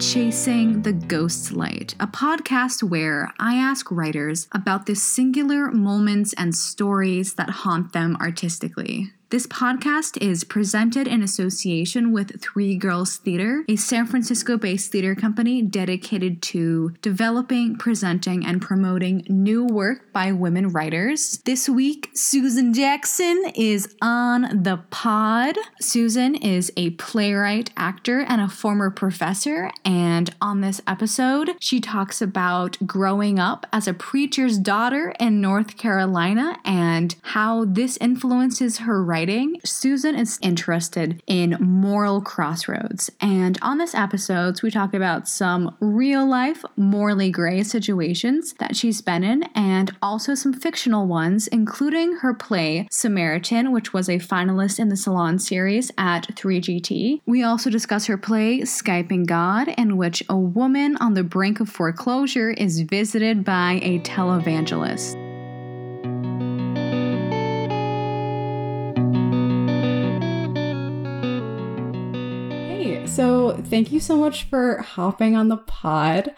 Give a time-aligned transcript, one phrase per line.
[0.00, 6.54] Chasing the Ghost Light, a podcast where I ask writers about the singular moments and
[6.54, 9.12] stories that haunt them artistically.
[9.34, 15.16] This podcast is presented in association with Three Girls Theater, a San Francisco based theater
[15.16, 21.40] company dedicated to developing, presenting, and promoting new work by women writers.
[21.44, 25.56] This week, Susan Jackson is on the pod.
[25.80, 29.72] Susan is a playwright, actor, and a former professor.
[29.84, 35.76] And on this episode, she talks about growing up as a preacher's daughter in North
[35.76, 43.10] Carolina and how this influences her writing writing, Susan is interested in moral crossroads.
[43.22, 49.00] And on this episode, we talk about some real life, morally gray situations that she's
[49.00, 54.78] been in, and also some fictional ones, including her play Samaritan, which was a finalist
[54.78, 57.22] in the Salon series at 3GT.
[57.24, 61.70] We also discuss her play Skyping God, in which a woman on the brink of
[61.70, 65.23] foreclosure is visited by a televangelist.
[73.06, 76.34] So thank you so much for hopping on the pod.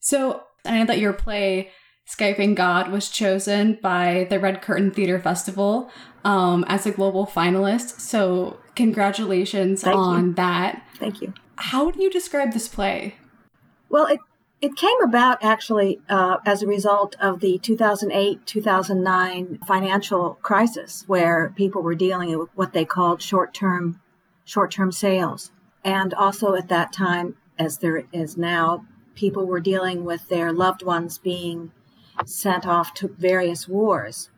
[0.00, 1.70] So I know that your play
[2.08, 5.90] Skyping God was chosen by the Red Curtain Theater Festival
[6.24, 8.00] um, as a global finalist.
[8.00, 10.34] So congratulations Thank on you.
[10.34, 10.86] that.
[10.98, 11.34] Thank you.
[11.56, 13.16] How would you describe this play?
[13.88, 14.20] Well, it
[14.62, 21.52] it came about actually uh, as a result of the 2008 2009 financial crisis, where
[21.56, 24.00] people were dealing with what they called short term
[24.44, 25.50] short term sales.
[25.86, 28.84] And also at that time, as there is now,
[29.14, 31.70] people were dealing with their loved ones being
[32.24, 34.28] sent off to various wars.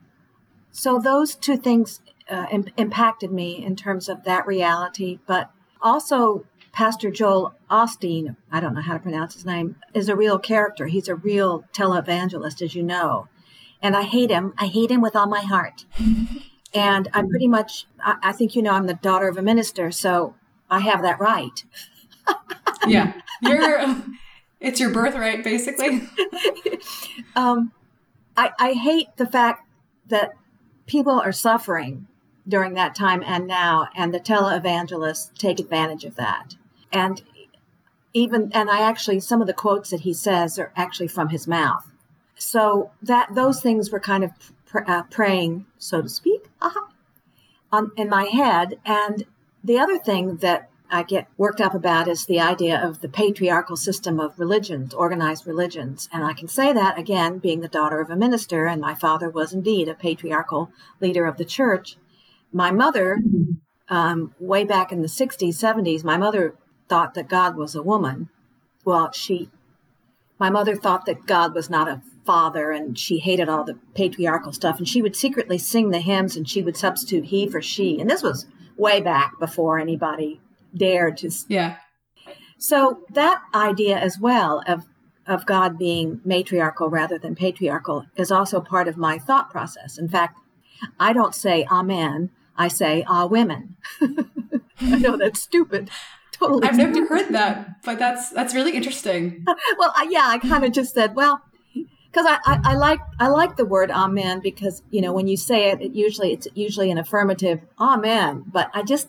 [0.71, 6.45] So those two things uh, Im- impacted me in terms of that reality, but also
[6.71, 10.87] Pastor Joel Osteen, I don't know how to pronounce his name, is a real character.
[10.87, 13.29] He's a real televangelist, as you know.
[13.81, 14.53] And I hate him.
[14.59, 15.87] I hate him with all my heart.
[16.75, 19.91] and I'm pretty much, I, I think you know, I'm the daughter of a minister.
[19.91, 20.35] So
[20.71, 21.65] I have that right.
[22.87, 23.97] yeah, you're.
[24.61, 26.03] It's your birthright, basically.
[27.37, 27.73] um,
[28.37, 29.69] I, I hate the fact
[30.09, 30.33] that
[30.87, 32.07] people are suffering
[32.47, 36.57] during that time and now, and the televangelists take advantage of that.
[36.93, 37.23] And
[38.15, 41.47] even, and I actually, some of the quotes that he says are actually from his
[41.47, 41.87] mouth.
[42.37, 44.31] So that those things were kind of
[44.67, 46.87] pr- uh, praying, so to speak, uh-huh,
[47.71, 48.81] on, in my head.
[48.85, 49.25] And
[49.63, 53.77] the other thing that I get worked up about is the idea of the patriarchal
[53.77, 56.09] system of religions, organized religions.
[56.13, 59.29] And I can say that again, being the daughter of a minister, and my father
[59.29, 60.71] was indeed a patriarchal
[61.01, 61.97] leader of the church.
[62.53, 63.19] My mother,
[63.91, 66.55] um, way back in the 60s, 70s, my mother
[66.89, 68.31] thought that God was a woman.
[68.85, 69.51] Well, she,
[70.39, 74.55] my mother thought that God was not a father and she hated all the patriarchal
[74.55, 74.79] stuff.
[74.79, 78.01] And she would secretly sing the hymns and she would substitute he for she.
[78.01, 78.47] And this was
[78.79, 80.41] way back before anybody
[80.75, 81.31] dared to.
[81.49, 81.77] Yeah.
[82.59, 84.87] So that idea as well of
[85.27, 89.99] of God being matriarchal rather than patriarchal is also part of my thought process.
[89.99, 90.39] In fact,
[90.99, 92.31] I don't say amen.
[92.57, 93.77] I say ah women.
[94.81, 95.91] I know that's stupid.
[96.33, 96.69] Totally.
[96.69, 99.45] I've never heard that, but that's that's really interesting.
[99.79, 101.43] well, yeah, I kind of just said, well,
[102.19, 105.37] because I, I, I, like I like the word amen because you know when you
[105.37, 108.45] say it, it usually it's usually an affirmative amen.
[108.47, 109.09] But I just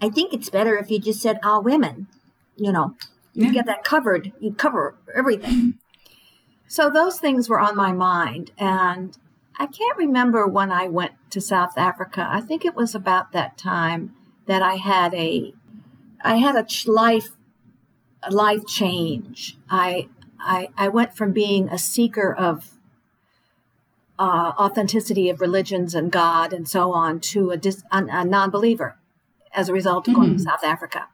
[0.00, 2.08] I think it's better if you just said all women.
[2.56, 2.96] You know,
[3.34, 3.52] you yeah.
[3.52, 4.32] get that covered.
[4.40, 5.74] You cover everything.
[6.66, 9.16] So those things were on my mind, and
[9.58, 12.28] I can't remember when I went to South Africa.
[12.30, 14.14] I think it was about that time
[14.46, 15.52] that I had a
[16.22, 17.30] I had a life
[18.22, 19.56] a life change.
[19.68, 20.08] I
[20.40, 22.72] I, I went from being a seeker of
[24.18, 28.96] uh, authenticity of religions and God and so on to a, dis, a, a non-believer
[29.54, 30.22] as a result of mm-hmm.
[30.22, 31.08] going to South Africa.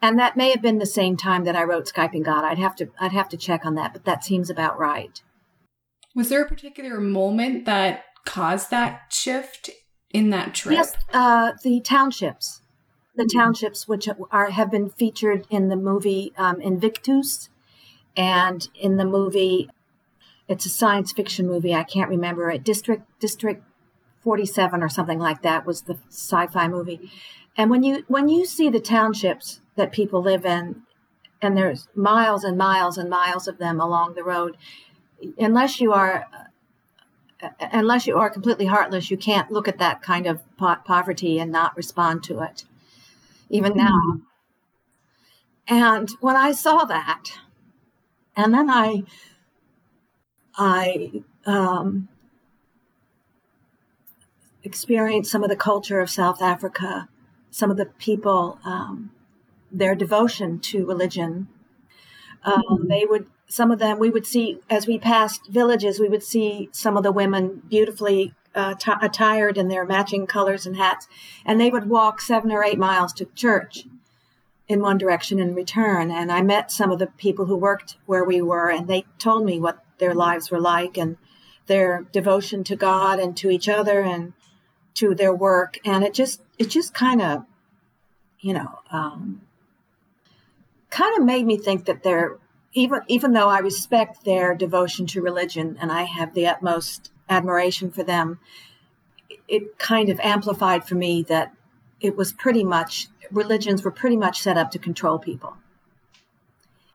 [0.00, 2.44] And that may have been the same time that I wrote Skyping God.
[2.44, 5.22] I'd have to I'd have to check on that, but that seems about right.
[6.14, 9.70] Was there a particular moment that caused that shift
[10.10, 10.74] in that trip?
[10.74, 12.62] Yes, uh, the townships,
[13.16, 13.38] the mm-hmm.
[13.38, 17.48] townships which are have been featured in the movie um, Invictus,
[18.16, 19.68] and in the movie,
[20.48, 21.74] it's a science fiction movie.
[21.74, 22.64] I can't remember it.
[22.64, 23.62] District District
[24.20, 27.10] Forty Seven or something like that was the sci-fi movie.
[27.56, 30.82] And when you when you see the townships that people live in,
[31.42, 34.56] and there's miles and miles and miles of them along the road,
[35.38, 36.26] unless you are
[37.60, 41.52] unless you are completely heartless, you can't look at that kind of po- poverty and
[41.52, 42.64] not respond to it.
[43.50, 44.00] Even now.
[44.10, 44.18] Mm-hmm.
[45.68, 47.24] And when I saw that,
[48.38, 49.02] and then I,
[50.56, 52.08] I um,
[54.62, 57.08] experienced some of the culture of South Africa,
[57.50, 59.10] some of the people, um,
[59.72, 61.48] their devotion to religion.
[62.44, 62.88] Um, mm-hmm.
[62.88, 66.68] They would, some of them, we would see as we passed villages, we would see
[66.70, 71.08] some of the women beautifully uh, t- attired in their matching colors and hats,
[71.44, 73.86] and they would walk seven or eight miles to church
[74.68, 76.10] in one direction and return.
[76.10, 79.44] And I met some of the people who worked where we were, and they told
[79.44, 81.16] me what their lives were like and
[81.66, 84.34] their devotion to God and to each other and
[84.94, 85.78] to their work.
[85.84, 87.44] And it just, it just kind of,
[88.40, 89.42] you know, um,
[90.90, 92.38] kind of made me think that they're
[92.74, 97.90] even even though I respect their devotion to religion and I have the utmost admiration
[97.90, 98.38] for them,
[99.48, 101.52] it kind of amplified for me that
[102.00, 105.56] it was pretty much religions were pretty much set up to control people.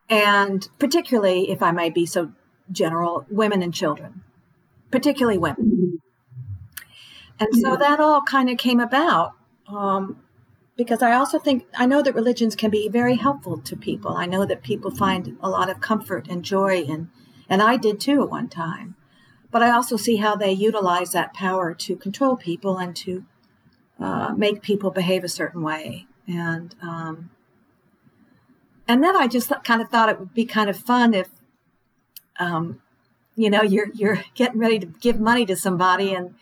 [0.09, 2.31] And particularly, if I may be so
[2.71, 4.23] general, women and children,
[4.91, 6.01] particularly women.
[7.39, 9.33] And so that all kind of came about
[9.67, 10.21] um,
[10.75, 14.15] because I also think I know that religions can be very helpful to people.
[14.15, 17.09] I know that people find a lot of comfort and joy in,
[17.49, 18.95] and I did too at one time.
[19.51, 23.23] But I also see how they utilize that power to control people and to
[23.99, 26.07] uh, make people behave a certain way.
[26.27, 27.29] And um,
[28.87, 31.29] and then I just kind of thought it would be kind of fun if,
[32.39, 32.81] um,
[33.35, 36.35] you know, you're you're getting ready to give money to somebody and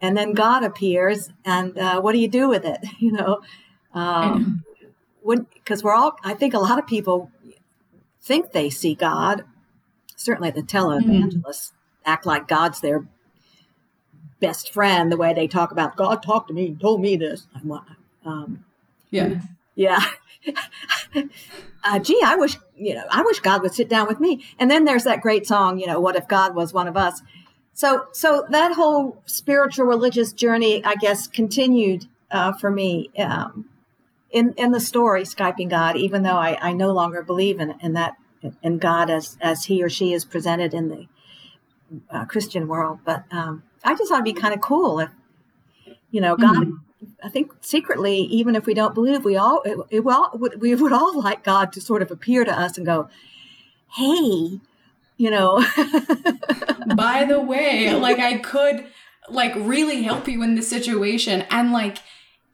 [0.00, 2.80] and then God appears and uh, what do you do with it?
[2.98, 3.42] You know,
[3.94, 4.64] um,
[5.54, 7.30] because we're all I think a lot of people
[8.20, 9.44] think they see God.
[10.16, 12.10] Certainly, the televangelists mm-hmm.
[12.10, 13.06] act like God's their
[14.40, 15.10] best friend.
[15.10, 17.46] The way they talk about God talked to me and told me this.
[18.24, 18.64] Um,
[19.12, 19.40] yeah,
[19.76, 20.04] yeah.
[21.84, 23.04] uh, gee, I wish you know.
[23.10, 24.44] I wish God would sit down with me.
[24.58, 27.22] And then there's that great song, you know, "What if God was one of us?"
[27.74, 33.10] So, so that whole spiritual religious journey, I guess, continued uh, for me.
[33.16, 33.68] Um,
[34.32, 37.92] in in the story skyping god even though i, I no longer believe in, in
[37.92, 38.16] that
[38.62, 41.06] in god as as he or she is presented in the
[42.10, 45.10] uh, christian world but um, i just thought it'd be kind of cool if
[46.10, 46.76] you know god mm-hmm.
[47.22, 50.92] I think secretly even if we don't believe we all it, it well we would
[50.92, 53.08] all like god to sort of appear to us and go
[53.94, 54.60] hey
[55.18, 55.64] you know.
[56.96, 58.86] By the way like i could
[59.28, 61.44] like really help you in this situation.
[61.50, 61.98] And like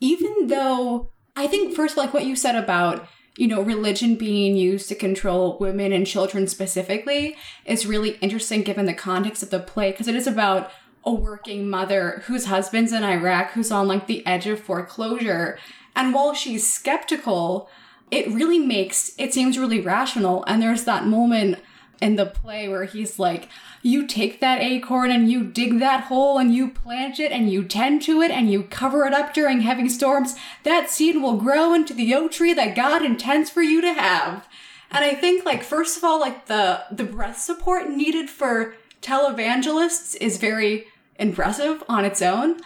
[0.01, 4.89] even though I think first, like what you said about you know, religion being used
[4.89, 9.93] to control women and children specifically is really interesting given the context of the play
[9.93, 10.73] because it is about
[11.05, 15.59] a working mother whose husband's in Iraq who's on like the edge of foreclosure.
[15.95, 17.69] And while she's skeptical,
[18.11, 20.45] it really makes it seems really rational.
[20.47, 21.59] And there's that moment
[22.01, 23.49] in the play where he's like,
[23.83, 27.65] you take that acorn and you dig that hole and you plant it and you
[27.65, 31.75] tend to it and you cover it up during heavy storms, that seed will grow
[31.75, 34.47] into the oak tree that God intends for you to have.
[34.91, 40.17] And I think like first of all, like the the breath support needed for televangelists
[40.21, 40.87] is very
[41.17, 42.61] impressive on its own.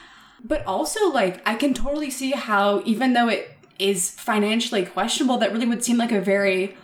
[0.44, 5.52] But also like I can totally see how even though it is financially questionable, that
[5.52, 6.76] really would seem like a very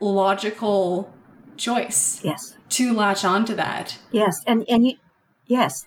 [0.00, 1.12] logical
[1.56, 2.20] choice.
[2.24, 2.56] Yes.
[2.70, 3.98] To latch onto that.
[4.12, 4.94] Yes, and and you,
[5.46, 5.86] yes,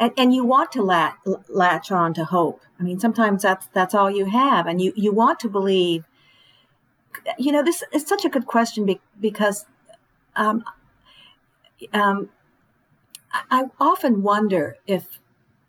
[0.00, 1.14] and and you want to latch
[1.48, 2.60] latch on to hope.
[2.80, 6.04] I mean, sometimes that's that's all you have, and you you want to believe.
[7.38, 9.64] You know, this is such a good question be, because,
[10.34, 10.64] um,
[11.92, 12.30] um,
[13.50, 15.18] I often wonder if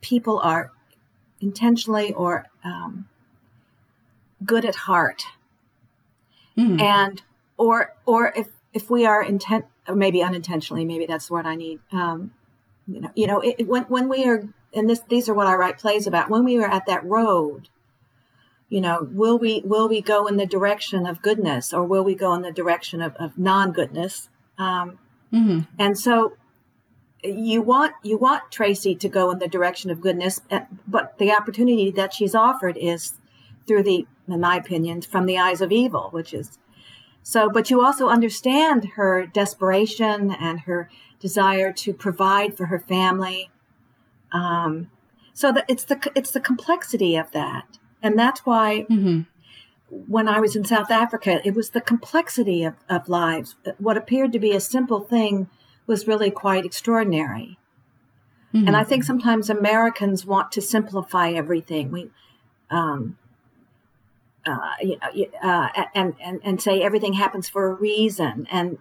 [0.01, 0.71] people are
[1.39, 3.07] intentionally or um,
[4.45, 5.23] good at heart,
[6.57, 6.79] mm.
[6.81, 7.21] and
[7.57, 11.79] or or if if we are intent, or maybe unintentionally, maybe that's what I need.
[11.91, 12.31] Um,
[12.87, 15.55] you know, you know, it, when when we are, and this these are what I
[15.55, 16.29] write plays about.
[16.29, 17.69] When we are at that road,
[18.69, 22.15] you know, will we will we go in the direction of goodness, or will we
[22.15, 24.29] go in the direction of, of non goodness?
[24.57, 24.99] Um,
[25.33, 25.59] mm-hmm.
[25.79, 26.33] And so,
[27.23, 31.31] you want you want Tracy to go in the direction of goodness, eh, but the
[31.31, 33.13] opportunity that she's offered is
[33.65, 36.59] through the, in my opinion, from the eyes of evil, which is
[37.23, 43.49] so, but you also understand her desperation and her desire to provide for her family.
[44.33, 44.91] Um,
[45.33, 49.21] so that it's the it's the complexity of that, and that's why mm-hmm.
[50.07, 53.55] When I was in South Africa, it was the complexity of, of lives.
[53.77, 55.49] What appeared to be a simple thing
[55.85, 57.57] was really quite extraordinary.
[58.53, 58.67] Mm-hmm.
[58.67, 61.91] And I think sometimes Americans want to simplify everything.
[61.91, 62.11] We,
[62.69, 63.17] um,
[64.45, 68.47] uh, you know, uh, and, and, and say everything happens for a reason.
[68.51, 68.77] And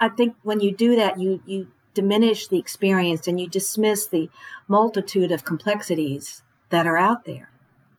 [0.00, 4.28] I think when you do that, you, you diminish the experience and you dismiss the
[4.68, 7.50] multitude of complexities that are out there.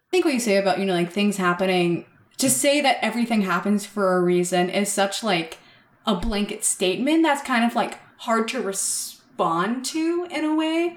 [0.08, 2.06] I think what you say about, you know, like things happening,
[2.38, 5.58] to say that everything happens for a reason is such like
[6.06, 10.96] a blanket statement that's kind of like hard to respond to in a way.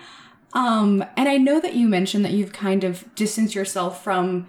[0.53, 4.47] Um, and I know that you mentioned that you've kind of distanced yourself from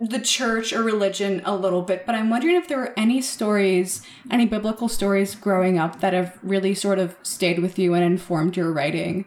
[0.00, 4.02] the church or religion a little bit, but I'm wondering if there were any stories,
[4.30, 8.56] any biblical stories growing up that have really sort of stayed with you and informed
[8.56, 9.26] your writing.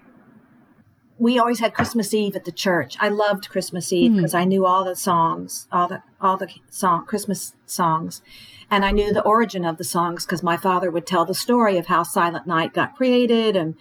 [1.23, 2.97] We always had Christmas Eve at the church.
[2.99, 4.39] I loved Christmas Eve because mm.
[4.39, 8.21] I knew all the songs, all the all the song Christmas songs,
[8.69, 11.77] and I knew the origin of the songs because my father would tell the story
[11.77, 13.75] of how Silent Night got created and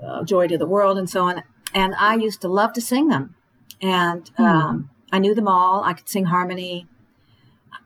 [0.00, 1.42] uh, Joy to the World and so on.
[1.74, 3.34] And I used to love to sing them,
[3.82, 4.44] and mm.
[4.44, 5.82] um, I knew them all.
[5.82, 6.86] I could sing harmony.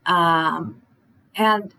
[0.05, 0.83] Um,
[1.35, 1.75] and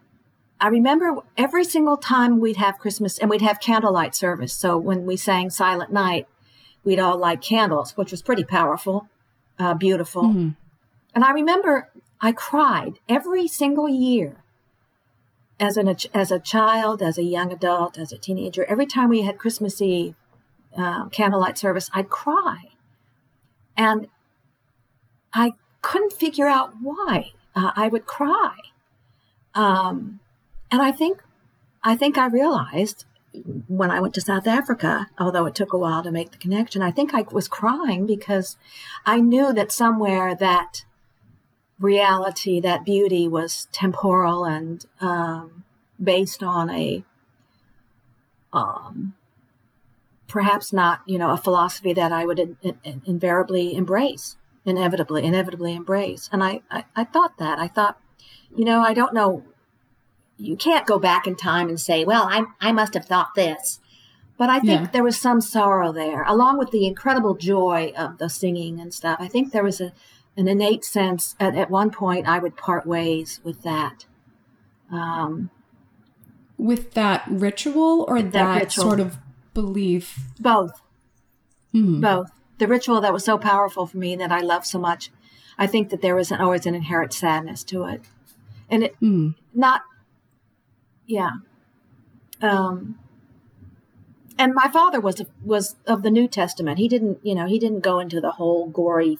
[0.60, 4.54] I remember every single time we'd have Christmas and we'd have candlelight service.
[4.54, 6.28] So when we sang Silent Night,
[6.84, 9.08] we'd all light candles, which was pretty powerful,
[9.60, 10.24] uh, beautiful.
[10.24, 10.50] Mm-hmm.
[11.16, 14.44] And I remember I cried every single year
[15.60, 18.66] as an as a child, as a young adult, as a teenager.
[18.66, 20.16] Every time we had Christmas Eve
[20.76, 22.72] uh, candlelight service, I'd cry,
[23.78, 24.08] and
[25.34, 28.56] I couldn't figure out why uh, I would cry.
[29.54, 30.20] Um,
[30.72, 31.22] and I think,
[31.84, 33.06] I think I realized
[33.68, 36.82] when I went to South Africa, although it took a while to make the connection,
[36.82, 38.58] I think I was crying because
[39.06, 40.86] I knew that somewhere that
[41.80, 45.64] reality, that beauty was temporal and um,
[46.02, 47.04] based on a
[48.54, 49.16] um,
[50.28, 55.74] perhaps not, you know, a philosophy that I would in, in, invariably embrace inevitably, inevitably
[55.76, 56.30] embrace.
[56.32, 57.60] And I, I, I thought that.
[57.60, 58.00] I thought,
[58.56, 59.44] you know, I don't know.
[60.38, 63.80] You can't go back in time and say, well, I, I must have thought this.
[64.38, 64.88] But I think yeah.
[64.92, 69.18] there was some sorrow there, along with the incredible joy of the singing and stuff.
[69.22, 69.94] I think there was a,
[70.36, 74.06] an innate sense at, at one point I would part ways with that.
[74.92, 75.52] Um,
[76.58, 78.84] with that ritual or that, that ritual.
[78.84, 79.18] sort of
[79.54, 80.20] belief?
[80.40, 80.82] Both.
[81.74, 82.02] Mm-hmm.
[82.02, 82.32] Both
[82.64, 85.12] the ritual that was so powerful for me that I love so much,
[85.58, 88.02] I think that there was an, always an inherent sadness to it.
[88.70, 89.36] And it mm.
[89.54, 89.82] not,
[91.08, 91.32] yeah.
[92.42, 93.00] Um,
[94.38, 96.80] and my father was was of the New Testament.
[96.80, 99.20] He didn't, you know, he didn't go into the whole gory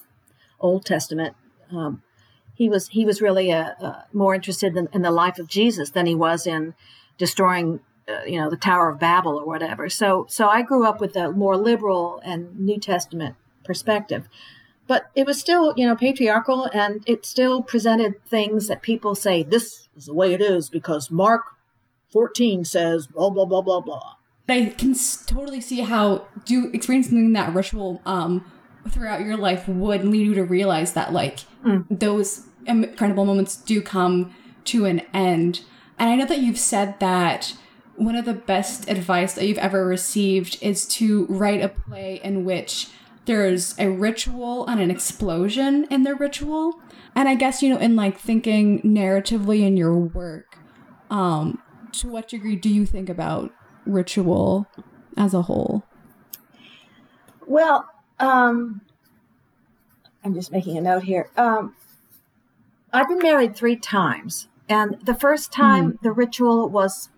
[0.60, 1.36] Old Testament.
[1.72, 2.02] Um,
[2.56, 5.92] he was he was really a, a more interested in, in, the life of Jesus
[5.92, 6.74] than he was in
[7.18, 9.90] destroying uh, you know the Tower of Babel or whatever.
[9.90, 14.28] So so I grew up with a more liberal and New Testament perspective,
[14.88, 19.44] but it was still you know patriarchal and it still presented things that people say
[19.44, 21.44] this is the way it is because Mark
[22.14, 24.16] fourteen says blah blah blah blah blah.
[24.48, 24.94] I can
[25.26, 28.50] totally see how do experiencing that ritual um,
[28.90, 31.86] throughout your life would lead you to realize that like mm.
[31.90, 35.62] those incredible moments do come to an end.
[35.98, 37.56] And I know that you've said that
[37.96, 42.44] one of the best advice that you've ever received is to write a play in
[42.44, 42.90] which
[43.26, 46.82] there's a ritual and an explosion in the ritual.
[47.16, 50.58] And I guess, you know, in like thinking narratively in your work,
[51.10, 51.62] um,
[51.94, 53.52] to what degree do you think about
[53.86, 54.68] ritual
[55.18, 55.84] as a whole?
[57.46, 58.82] Well, um,
[60.24, 61.30] I'm just making a note here.
[61.36, 61.76] Um,
[62.92, 64.48] I've been married three times.
[64.70, 66.02] And the first time mm.
[66.02, 67.10] the ritual was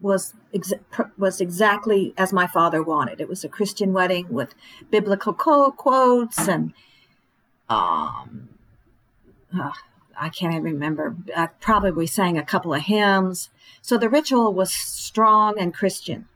[0.00, 0.72] was ex-
[1.16, 3.20] was exactly as my father wanted.
[3.20, 4.54] It was a Christian wedding with
[4.90, 6.72] biblical quotes and
[7.68, 8.48] um,
[9.56, 9.72] uh,
[10.18, 11.16] I can't even remember.
[11.36, 13.50] I probably sang a couple of hymns.
[13.80, 16.28] So the ritual was strong and Christian.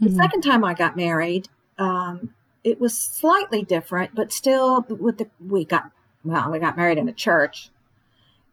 [0.00, 0.16] The mm-hmm.
[0.16, 5.64] second time I got married, um, it was slightly different, but still with the we
[5.64, 5.90] got
[6.24, 7.70] well, we got married in a church,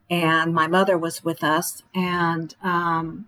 [0.09, 3.27] and my mother was with us, and um,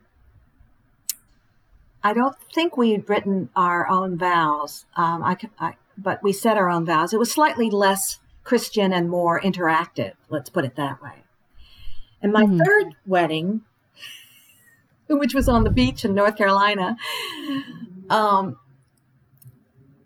[2.04, 4.86] I don't think we'd written our own vows.
[4.96, 7.14] Um, I, I, but we said our own vows.
[7.14, 10.14] It was slightly less Christian and more interactive.
[10.30, 11.24] Let's put it that way.
[12.22, 12.60] And my mm-hmm.
[12.60, 13.62] third wedding,
[15.20, 16.98] which was on the beach in North Carolina,
[18.10, 18.58] um,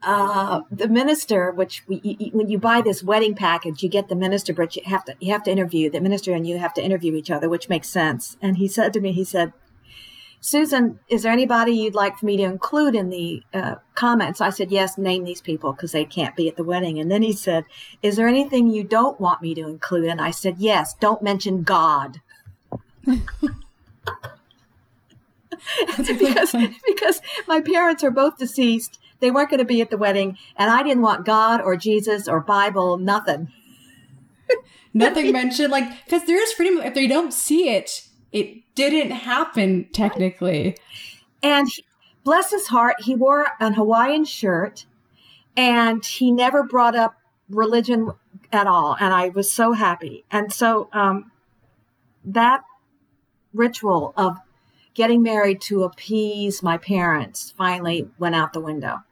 [0.04, 4.16] uh, the minister, which we, you, when you buy this wedding package, you get the
[4.16, 6.84] minister, but you have to you have to interview the minister, and you have to
[6.84, 8.38] interview each other, which makes sense.
[8.42, 9.54] And he said to me, he said,
[10.46, 14.42] Susan, is there anybody you'd like for me to include in the uh, comments?
[14.42, 17.00] I said, yes, name these people because they can't be at the wedding.
[17.00, 17.66] And then he said,
[18.04, 20.06] is there anything you don't want me to include?
[20.06, 22.22] And I said, yes, don't mention God.
[25.98, 26.56] because,
[26.88, 29.00] because my parents are both deceased.
[29.20, 32.28] They weren't going to be at the wedding, and I didn't want God or Jesus
[32.28, 33.52] or Bible, nothing.
[34.94, 36.84] nothing mentioned, like, because there is freedom.
[36.84, 40.78] If they don't see it, it didn't happen technically.
[41.42, 41.86] And he,
[42.26, 44.86] bless his heart, he wore an Hawaiian shirt
[45.56, 47.16] and he never brought up
[47.50, 48.12] religion
[48.52, 48.98] at all.
[49.00, 50.26] And I was so happy.
[50.30, 51.32] And so um,
[52.26, 52.64] that
[53.54, 54.38] ritual of
[54.96, 59.04] getting married to appease my parents finally went out the window.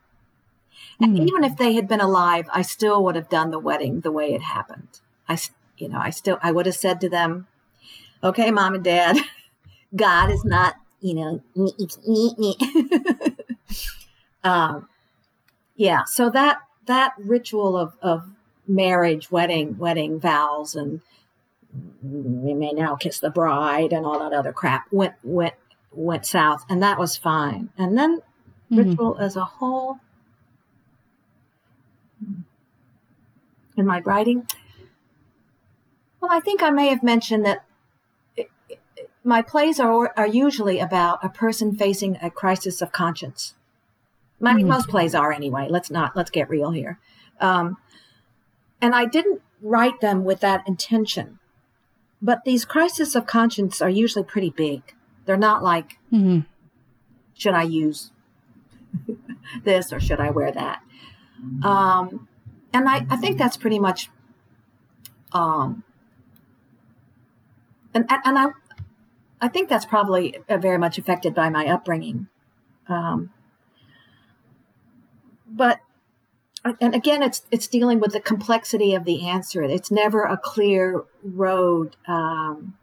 [1.00, 1.28] And mm.
[1.28, 4.34] even if they had been alive, I still would have done the wedding the way
[4.34, 5.02] it happened.
[5.28, 5.38] I,
[5.78, 7.48] you know, I still, I would have said to them,
[8.24, 9.18] okay, mom and dad,
[9.96, 11.44] God is not, you know,
[14.44, 14.88] um,
[15.76, 16.04] yeah.
[16.06, 18.30] So that, that ritual of, of
[18.66, 21.02] marriage, wedding, wedding vows, and
[22.02, 25.56] we may now kiss the bride and all that other crap went, went,
[25.94, 26.66] went south.
[26.70, 27.70] And that was fine.
[27.78, 28.20] And then
[28.72, 28.78] mm-hmm.
[28.78, 30.00] ritual as a whole,
[33.76, 34.48] in my writing,
[36.20, 37.66] well, I think I may have mentioned that
[39.24, 43.56] my plays are are usually about a person facing a crisis of conscience.
[44.42, 44.74] I mean, mm-hmm.
[44.74, 45.68] most plays are anyway.
[45.70, 47.00] Let's not let's get real here.
[47.40, 47.78] Um,
[48.82, 51.40] and I didn't write them with that intention,
[52.22, 54.94] but these crises of conscience are usually pretty big.
[55.26, 56.42] They're not like, mm-hmm.
[57.34, 58.12] should I use
[59.64, 60.82] this or should I wear that?
[61.64, 62.28] Um,
[62.74, 64.10] and I, I think that's pretty much
[65.34, 65.84] um,
[67.94, 68.48] and and I
[69.42, 72.28] I think that's probably uh, very much affected by my upbringing.
[72.88, 73.32] Um,
[75.48, 75.80] but
[76.80, 79.64] and again, it's it's dealing with the complexity of the answer.
[79.64, 81.96] It's never a clear road.
[82.08, 82.76] Um,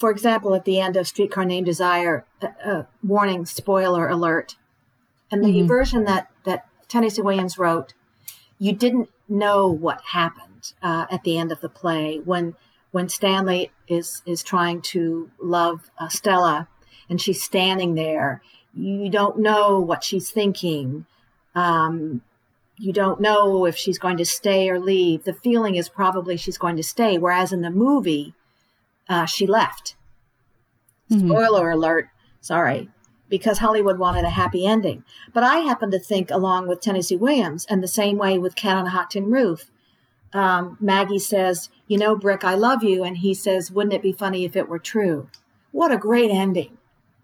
[0.00, 4.56] for example, at the end of Streetcar Named Desire, uh, uh, warning, spoiler alert,
[5.30, 5.68] and the mm-hmm.
[5.68, 7.92] version that that Tennessee Williams wrote,
[8.58, 12.54] you didn't know what happened uh, at the end of the play when
[12.92, 16.66] when Stanley is is trying to love uh, Stella,
[17.10, 18.40] and she's standing there.
[18.74, 21.04] You don't know what she's thinking.
[21.54, 22.22] Um,
[22.78, 25.24] you don't know if she's going to stay or leave.
[25.24, 28.32] The feeling is probably she's going to stay, whereas in the movie,
[29.10, 29.96] uh, she left.
[31.10, 31.28] Mm-hmm.
[31.28, 32.08] Spoiler alert.
[32.40, 32.88] Sorry,
[33.28, 35.04] because Hollywood wanted a happy ending.
[35.34, 38.78] But I happen to think, along with Tennessee Williams, and the same way with Cat
[38.78, 39.70] on a Hot Tin Roof,
[40.32, 43.02] um, Maggie says, You know, Brick, I love you.
[43.02, 45.28] And he says, Wouldn't it be funny if it were true?
[45.72, 46.78] What a great ending.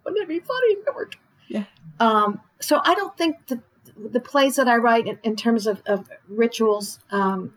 [0.05, 1.21] Wouldn't it be funny if it were true?
[1.49, 1.65] Yeah.
[2.01, 3.63] Um, so I don't think the,
[3.97, 7.55] the plays that I write in, in terms of, of rituals um,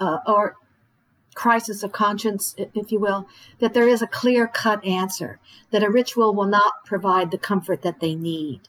[0.00, 0.56] uh, or
[1.36, 3.28] crisis of conscience, if you will,
[3.60, 5.38] that there is a clear cut answer,
[5.70, 8.62] that a ritual will not provide the comfort that they need.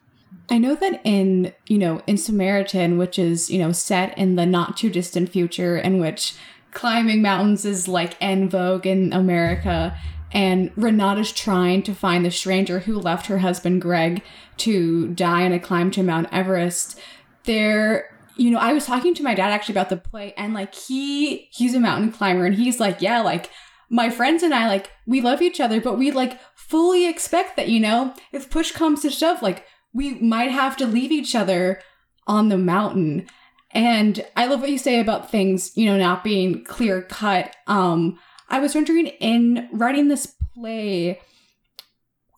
[0.49, 4.45] I know that in, you know, in Samaritan, which is, you know, set in the
[4.45, 6.35] not too distant future in which
[6.71, 9.97] climbing mountains is like en vogue in America,
[10.31, 14.21] and Renata's trying to find the stranger who left her husband Greg
[14.57, 16.99] to die in a climb to Mount Everest.
[17.45, 20.73] There, you know, I was talking to my dad actually about the play, and like
[20.73, 23.49] he he's a mountain climber, and he's like, yeah, like
[23.89, 27.69] my friends and I like we love each other, but we like fully expect that,
[27.69, 31.81] you know, if push comes to shove, like we might have to leave each other
[32.27, 33.27] on the mountain.
[33.71, 37.55] And I love what you say about things, you know, not being clear cut.
[37.67, 38.19] Um,
[38.49, 41.19] I was wondering in writing this play,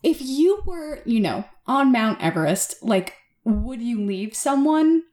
[0.03, 5.03] if you were, you know, on Mount Everest, like, would you leave someone?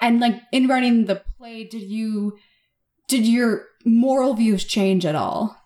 [0.00, 2.38] And like in writing the play, did you,
[3.08, 5.56] did your moral views change at all?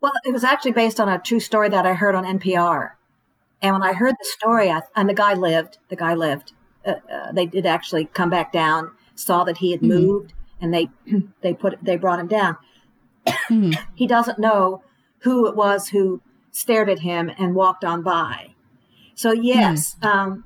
[0.00, 2.92] Well, it was actually based on a true story that I heard on NPR.
[3.62, 6.52] And when I heard the story, I, and the guy lived, the guy lived.
[6.84, 9.98] Uh, uh, they did actually come back down, saw that he had mm-hmm.
[9.98, 10.88] moved, and they
[11.40, 12.56] they put they brought him down.
[13.26, 13.72] Mm-hmm.
[13.96, 14.84] he doesn't know
[15.20, 16.22] who it was who
[16.52, 18.54] stared at him and walked on by.
[19.14, 20.06] So yes, mm-hmm.
[20.06, 20.44] um,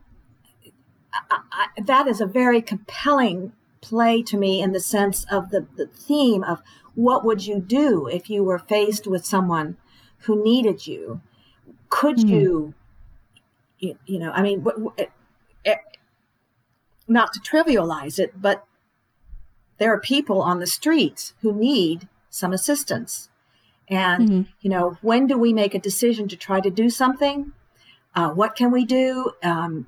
[1.12, 5.66] I, I, that is a very compelling play to me in the sense of the,
[5.76, 6.60] the theme of
[6.94, 9.76] what would you do if you were faced with someone
[10.24, 11.20] who needed you?
[11.88, 12.28] Could mm.
[12.28, 12.74] you
[13.80, 14.64] you, you know, I mean,
[14.96, 15.10] it,
[15.64, 15.78] it,
[17.08, 18.64] not to trivialize it, but
[19.78, 23.28] there are people on the streets who need some assistance.
[23.88, 24.50] And, mm-hmm.
[24.60, 27.52] you know, when do we make a decision to try to do something?
[28.14, 29.32] Uh, what can we do?
[29.42, 29.86] Um,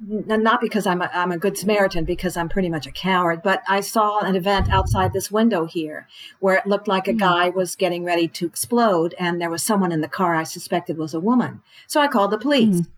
[0.00, 3.62] not because I'm a, I'm a good Samaritan, because I'm pretty much a coward, but
[3.68, 6.06] I saw an event outside this window here
[6.40, 7.18] where it looked like a mm-hmm.
[7.18, 10.98] guy was getting ready to explode, and there was someone in the car I suspected
[10.98, 11.62] was a woman.
[11.86, 12.76] So I called the police.
[12.76, 12.92] Mm-hmm.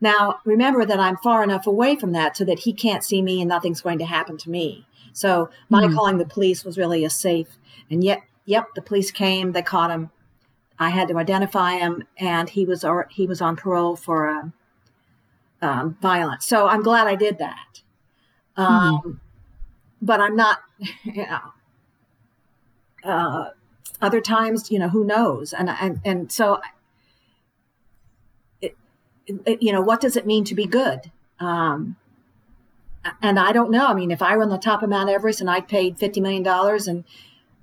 [0.00, 3.40] Now, remember that I'm far enough away from that so that he can't see me
[3.40, 4.86] and nothing's going to happen to me.
[5.12, 5.94] So my mm-hmm.
[5.94, 7.58] calling the police was really a safe.
[7.90, 10.10] And yet, yep, the police came, they caught him.
[10.78, 14.54] I had to identify him, and he was he was on parole for um,
[15.62, 16.46] um, violence.
[16.46, 17.82] So I'm glad I did that.
[18.56, 19.10] Um, mm-hmm.
[20.02, 20.58] But I'm not,
[21.04, 21.40] you know.
[23.02, 23.50] Uh,
[24.02, 25.52] other times, you know, who knows?
[25.52, 26.60] And and and so,
[28.60, 28.76] it,
[29.26, 31.10] it, you know, what does it mean to be good?
[31.38, 31.96] Um,
[33.22, 33.86] and I don't know.
[33.86, 36.20] I mean, if I were on the top of Mount Everest and I paid fifty
[36.20, 37.04] million dollars and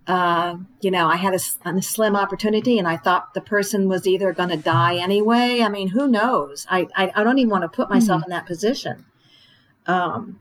[0.08, 4.08] uh, you know, I had a, a, slim opportunity and I thought the person was
[4.08, 5.62] either going to die anyway.
[5.62, 6.66] I mean, who knows?
[6.70, 8.32] I, I, I don't even want to put myself mm-hmm.
[8.32, 9.06] in that position.
[9.86, 10.40] Um,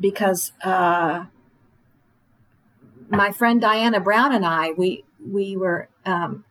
[0.00, 1.26] because uh,
[3.08, 6.44] my friend Diana Brown and I, we, we were, um,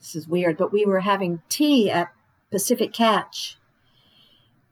[0.00, 2.08] this is weird, but we were having tea at
[2.50, 3.58] Pacific Catch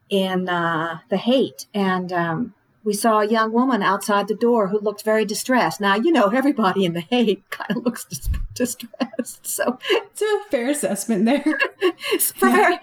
[0.09, 1.67] in uh, the Haight.
[1.75, 5.81] And um, we saw a young woman outside the door who looked very distressed.
[5.81, 9.47] Now, you know, everybody in the Haight kind of looks dis- distressed.
[9.47, 11.43] So it's a fair assessment there.
[12.35, 12.79] for, very,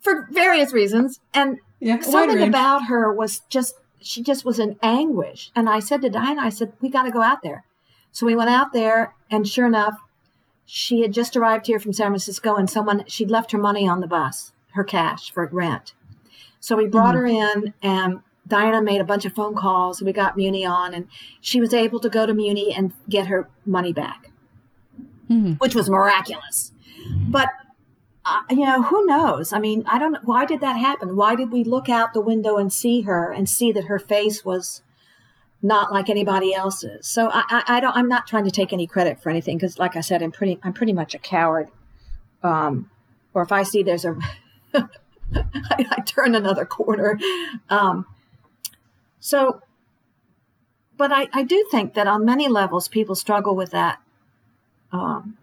[0.00, 1.20] for various reasons.
[1.34, 5.50] And yeah, something about her was just, she just was in anguish.
[5.54, 7.64] And I said to Diana, I said, we got to go out there.
[8.12, 9.94] So we went out there, and sure enough,
[10.64, 14.00] she had just arrived here from San Francisco, and someone, she'd left her money on
[14.00, 15.94] the bus, her cash for rent.
[16.60, 17.36] So we brought mm-hmm.
[17.36, 20.02] her in, and Diana made a bunch of phone calls.
[20.02, 21.08] We got Muni on, and
[21.40, 24.30] she was able to go to Muni and get her money back,
[25.30, 25.52] mm-hmm.
[25.54, 26.72] which was miraculous.
[27.28, 27.50] But
[28.24, 29.52] uh, you know, who knows?
[29.52, 30.20] I mean, I don't know.
[30.22, 31.16] Why did that happen?
[31.16, 34.44] Why did we look out the window and see her and see that her face
[34.44, 34.82] was
[35.62, 37.06] not like anybody else's?
[37.06, 37.96] So I, I, I don't.
[37.96, 40.58] I'm not trying to take any credit for anything because, like I said, I'm pretty.
[40.62, 41.70] I'm pretty much a coward.
[42.42, 42.90] Um,
[43.32, 44.16] or if I see there's a,
[44.74, 44.88] I,
[45.90, 47.18] I turn another corner.
[47.70, 48.06] Um,
[49.28, 49.60] so,
[50.96, 54.00] but I, I do think that on many levels, people struggle with that.
[54.90, 55.36] Um,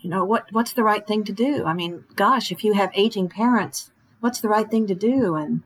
[0.00, 1.64] you know, what, what's the right thing to do?
[1.64, 3.90] I mean, gosh, if you have aging parents,
[4.20, 5.36] what's the right thing to do?
[5.36, 5.62] And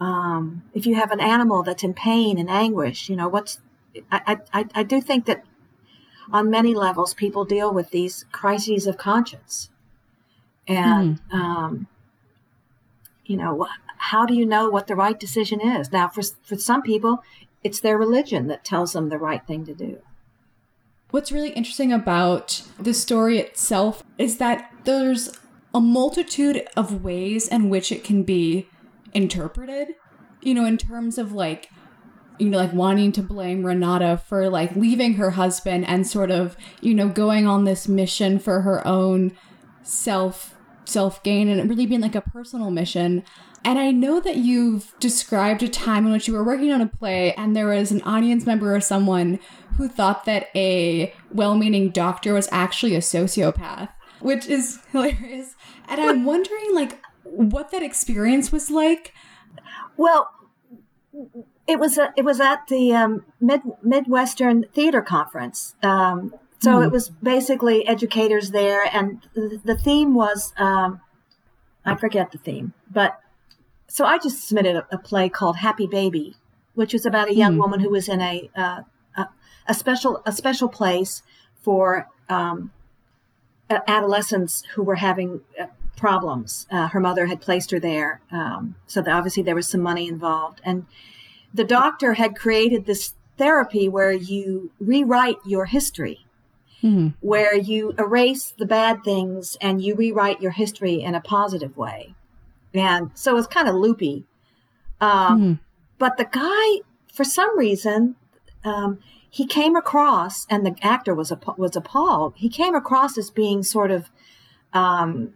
[0.00, 3.60] um, if you have an animal that's in pain and anguish, you know, what's,
[4.10, 5.44] I, I, I do think that
[6.32, 9.70] on many levels, people deal with these crises of conscience.
[10.66, 11.34] And, mm.
[11.34, 11.86] um,
[13.24, 13.68] you know,
[14.00, 15.92] how do you know what the right decision is?
[15.92, 17.22] Now, for, for some people,
[17.62, 19.98] it's their religion that tells them the right thing to do.
[21.10, 25.38] What's really interesting about the story itself is that there's
[25.74, 28.68] a multitude of ways in which it can be
[29.12, 29.88] interpreted.
[30.40, 31.68] You know, in terms of like,
[32.38, 36.56] you know, like wanting to blame Renata for like leaving her husband and sort of,
[36.80, 39.32] you know, going on this mission for her own
[39.82, 43.22] self self gain and really being like a personal mission.
[43.64, 46.86] And I know that you've described a time in which you were working on a
[46.86, 49.38] play and there was an audience member or someone
[49.76, 55.56] who thought that a well meaning doctor was actually a sociopath, which is hilarious.
[55.88, 59.12] And I'm wondering, like, what that experience was like.
[59.96, 60.30] Well,
[61.66, 65.74] it was a, it was at the um, Mid Midwestern Theater Conference.
[65.82, 66.86] Um, so mm.
[66.86, 71.00] it was basically educators there, and the, the theme was um,
[71.84, 73.20] I forget the theme, but
[73.90, 76.36] so I just submitted a, a, play called Happy Baby,
[76.74, 77.58] which was about a young mm.
[77.58, 78.82] woman who was in a, uh,
[79.16, 79.26] a,
[79.66, 81.22] a special a special place
[81.60, 82.70] for um,
[83.68, 86.68] adolescents who were having uh, problems.
[86.70, 90.06] Uh, her mother had placed her there, um, so that obviously there was some money
[90.06, 90.86] involved, and
[91.52, 96.26] the doctor had created this therapy where you rewrite your history.
[96.82, 97.08] Mm-hmm.
[97.20, 102.14] Where you erase the bad things and you rewrite your history in a positive way.
[102.74, 104.24] And so it's kind of loopy.
[105.00, 105.58] Um, mm.
[105.98, 108.16] But the guy, for some reason,
[108.64, 112.34] um, he came across, and the actor was was appalled.
[112.36, 114.10] He came across as being sort of,
[114.72, 115.34] um,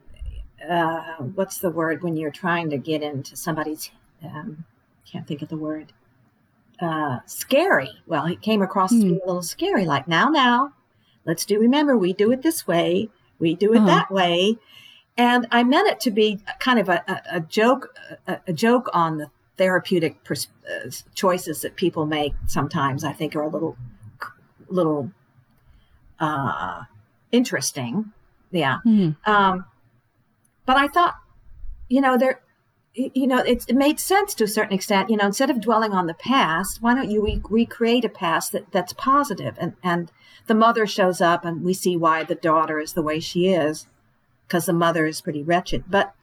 [0.68, 3.90] uh, what's the word when you're trying to get into somebody's?
[4.22, 4.64] Um,
[5.10, 5.92] can't think of the word.
[6.80, 7.90] Uh, scary.
[8.06, 8.98] Well, he came across mm.
[8.98, 9.84] as being a little scary.
[9.84, 10.72] Like now, now,
[11.24, 11.58] let's do.
[11.60, 13.10] Remember, we do it this way.
[13.38, 13.86] We do it uh-huh.
[13.86, 14.58] that way.
[15.16, 17.96] And I meant it to be kind of a, a, a joke,
[18.26, 22.34] a, a, joke on the therapeutic pers- uh, choices that people make.
[22.48, 23.76] Sometimes I think are a little,
[24.68, 25.12] little
[26.18, 26.82] uh,
[27.30, 28.12] interesting.
[28.50, 28.78] Yeah.
[28.84, 29.30] Mm-hmm.
[29.30, 29.66] Um,
[30.66, 31.14] but I thought,
[31.88, 32.40] you know, there,
[32.94, 35.10] you know, it, it made sense to a certain extent.
[35.10, 38.52] You know, instead of dwelling on the past, why don't you re- recreate a past
[38.52, 39.56] that, that's positive?
[39.58, 40.12] And and
[40.46, 43.86] the mother shows up, and we see why the daughter is the way she is,
[44.46, 45.84] because the mother is pretty wretched.
[45.88, 46.14] But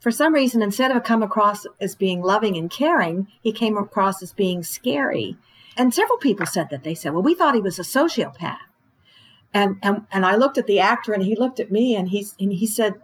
[0.00, 4.22] for some reason, instead of come across as being loving and caring, he came across
[4.22, 5.36] as being scary.
[5.76, 6.84] And several people said that.
[6.84, 8.58] They said, "Well, we thought he was a sociopath."
[9.52, 12.34] And and and I looked at the actor, and he looked at me, and he's
[12.38, 12.94] and he said,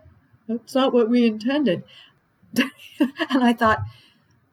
[0.47, 1.85] "That's not what we intended."
[2.55, 3.81] and I thought,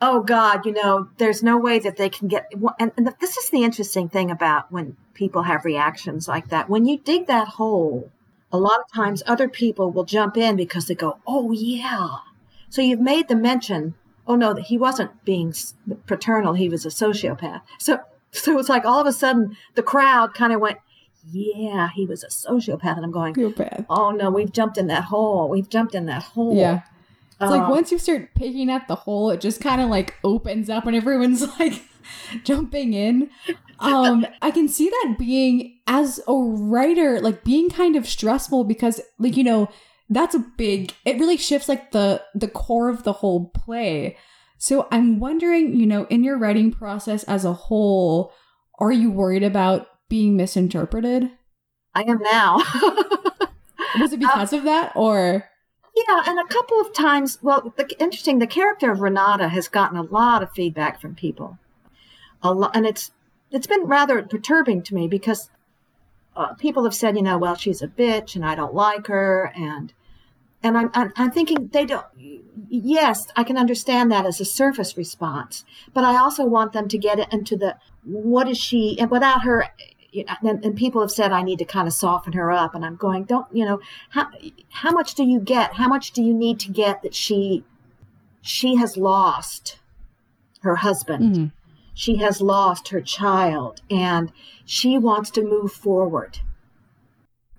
[0.02, 2.52] oh God, you know, there's no way that they can get.
[2.80, 6.70] And, and this is the interesting thing about when people have reactions like that.
[6.70, 8.12] When you dig that hole,
[8.52, 12.18] a lot of times other people will jump in because they go, oh yeah.
[12.70, 15.54] So you've made the mention, oh no, that he wasn't being
[16.06, 17.62] paternal, he was a sociopath.
[17.78, 18.00] So,
[18.32, 20.78] so it's like all of a sudden the crowd kind of went,
[21.30, 22.96] yeah, he was a sociopath.
[22.96, 23.34] And I'm going,
[23.90, 25.50] oh no, we've jumped in that hole.
[25.50, 26.56] We've jumped in that hole.
[26.56, 26.82] Yeah.
[27.40, 27.72] It's like uh-huh.
[27.72, 30.96] once you start picking at the hole, it just kind of like opens up and
[30.96, 31.84] everyone's like
[32.44, 33.30] jumping in.
[33.80, 39.02] Um, I can see that being as a writer, like being kind of stressful because
[39.20, 39.70] like, you know,
[40.10, 44.18] that's a big it really shifts like the the core of the whole play.
[44.58, 48.34] So I'm wondering, you know, in your writing process as a whole,
[48.80, 51.30] are you worried about being misinterpreted?
[51.94, 52.58] I am now.
[54.00, 55.46] Was it because uh, of that or
[56.08, 59.98] yeah, and a couple of times, well, the, interesting, the character of Renata has gotten
[59.98, 61.58] a lot of feedback from people.
[62.44, 63.12] A lot, and it's
[63.52, 65.50] it's been rather perturbing to me because
[66.36, 69.52] uh, people have said, you know, well, she's a bitch and I don't like her,
[69.56, 69.94] and
[70.62, 72.06] and I'm, I'm I'm thinking they don't.
[72.70, 76.98] Yes, I can understand that as a surface response, but I also want them to
[76.98, 79.70] get into the what is she, and without her
[80.12, 82.74] you know, and, and, people have said I need to kind of soften her up,
[82.74, 84.28] and I'm going, don't you know how
[84.70, 85.76] how much do you get?
[85.76, 87.64] How much do you need to get that she
[88.42, 89.80] she has lost
[90.62, 91.46] her husband, mm-hmm.
[91.98, 94.32] She has lost her child, and
[94.66, 96.38] she wants to move forward.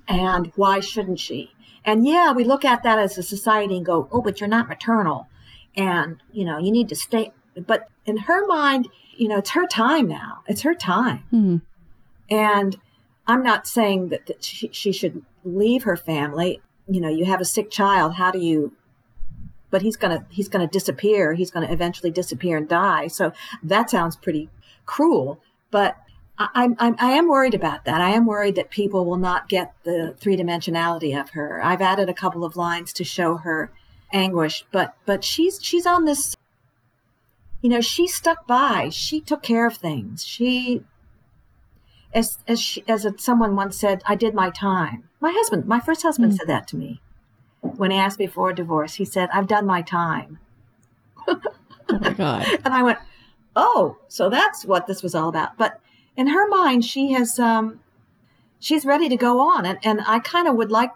[0.07, 1.51] And why shouldn't she?
[1.85, 4.68] And yeah, we look at that as a society and go, oh, but you're not
[4.68, 5.27] maternal,
[5.77, 7.33] and you know you need to stay.
[7.66, 10.44] But in her mind, you know, it's her time now.
[10.46, 11.24] It's her time.
[11.33, 11.57] Mm-hmm.
[12.31, 12.77] And
[13.27, 16.62] I'm not saying that, that she, she should leave her family.
[16.87, 18.14] You know, you have a sick child.
[18.14, 18.72] How do you?
[19.71, 21.35] But he's gonna he's gonna disappear.
[21.35, 23.09] He's gonna eventually disappear and die.
[23.09, 24.49] So that sounds pretty
[24.87, 25.41] cruel.
[25.71, 25.97] But
[26.39, 28.01] I, I'm, I am worried about that.
[28.01, 31.61] I am worried that people will not get the three dimensionality of her.
[31.63, 33.73] I've added a couple of lines to show her
[34.13, 36.37] anguish, but but she's she's on this.
[37.61, 38.89] You know, she stuck by.
[38.91, 40.25] She took care of things.
[40.25, 40.85] She
[42.15, 45.09] as as she, as someone once said, I did my time.
[45.21, 46.37] My husband, my first husband, mm.
[46.37, 47.01] said that to me
[47.61, 48.94] when he asked me for a divorce.
[48.94, 50.38] He said, "I've done my time."
[51.27, 51.40] oh
[51.88, 52.47] my god!
[52.64, 52.99] And I went,
[53.57, 55.81] "Oh, so that's what this was all about." But
[56.16, 57.81] in her mind, she has um,
[58.61, 60.90] she's ready to go on, and and I kind of would like.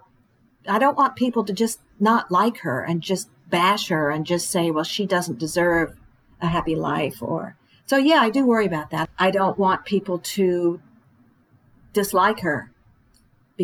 [0.69, 4.51] I don't want people to just not like her and just bash her and just
[4.51, 5.97] say, "Well, she doesn't deserve
[6.41, 7.97] a happy life," or so.
[7.97, 9.11] Yeah, I do worry about that.
[9.19, 10.81] I don't want people to
[11.93, 12.72] dislike her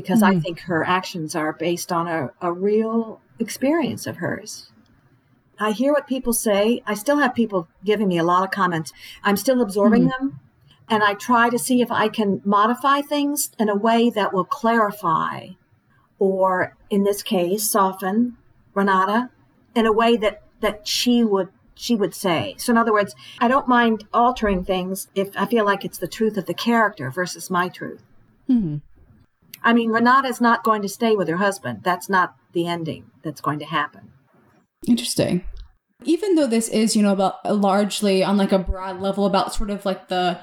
[0.01, 0.39] because mm-hmm.
[0.39, 4.71] I think her actions are based on a, a real experience of hers.
[5.59, 6.83] I hear what people say.
[6.87, 8.93] I still have people giving me a lot of comments.
[9.25, 10.27] I'm still absorbing mm-hmm.
[10.27, 10.41] them.
[10.89, 14.45] And I try to see if I can modify things in a way that will
[14.45, 15.49] clarify,
[16.21, 18.37] or in this case, soften
[18.75, 19.31] Renata
[19.75, 22.57] in a way that, that she would she would say.
[22.59, 26.09] So in other words, I don't mind altering things if I feel like it's the
[26.09, 28.03] truth of the character versus my truth.
[28.51, 28.79] Mm-hmm.
[29.69, 31.81] I mean, Renata's not going to stay with her husband.
[31.83, 34.13] That's not the ending that's going to happen.
[34.87, 35.45] Interesting.
[36.05, 39.55] Even though this is, you know, about uh, largely on like a broad level about
[39.55, 40.41] sort of like the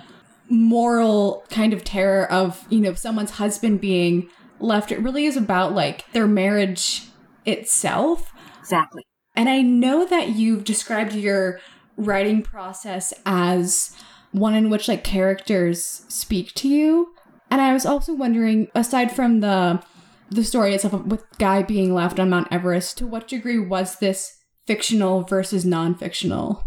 [0.48, 5.74] moral kind of terror of, you know, someone's husband being left, it really is about
[5.74, 7.08] like their marriage
[7.48, 8.32] itself.
[8.60, 9.02] Exactly.
[9.36, 11.60] And I know that you've described your
[11.98, 13.98] writing process as
[14.34, 17.15] one in which like characters speak to you.
[17.50, 19.84] And I was also wondering, aside from the
[20.30, 24.38] the story itself with Guy being left on Mount Everest, to what degree was this
[24.66, 26.66] fictional versus non-fictional?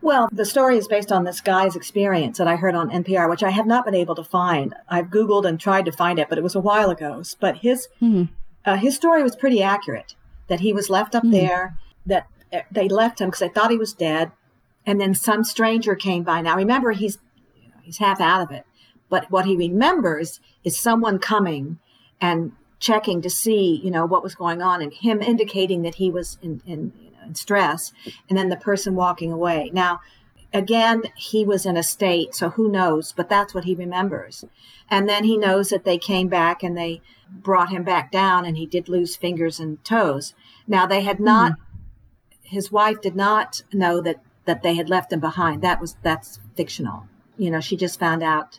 [0.00, 3.42] Well, the story is based on this guy's experience that I heard on NPR, which
[3.42, 4.74] I have not been able to find.
[4.88, 7.22] I've Googled and tried to find it, but it was a while ago.
[7.40, 8.32] But his mm-hmm.
[8.64, 10.14] uh, his story was pretty accurate.
[10.48, 11.32] That he was left up mm-hmm.
[11.32, 11.78] there.
[12.04, 14.32] That uh, they left him because they thought he was dead,
[14.84, 16.40] and then some stranger came by.
[16.40, 17.18] Now remember, he's
[17.82, 18.64] he's half out of it.
[19.12, 21.78] But what he remembers is someone coming
[22.18, 26.10] and checking to see, you know, what was going on and him indicating that he
[26.10, 27.92] was in, in, you know, in stress
[28.30, 29.70] and then the person walking away.
[29.74, 30.00] Now,
[30.54, 34.46] again, he was in a state, so who knows, but that's what he remembers.
[34.88, 38.56] And then he knows that they came back and they brought him back down and
[38.56, 40.32] he did lose fingers and toes.
[40.66, 42.48] Now, they had not, mm-hmm.
[42.48, 45.60] his wife did not know that, that they had left him behind.
[45.60, 47.08] That was, that's fictional.
[47.36, 48.58] You know, she just found out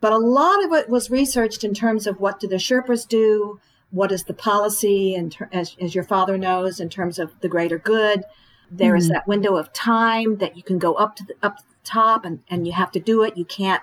[0.00, 3.60] but a lot of it was researched in terms of what do the Sherpas do?
[3.90, 5.14] What is the policy?
[5.14, 8.24] And ter- as, as your father knows, in terms of the greater good,
[8.70, 8.98] there mm-hmm.
[8.98, 11.76] is that window of time that you can go up to the, up to the
[11.84, 13.36] top and, and you have to do it.
[13.36, 13.82] You can't.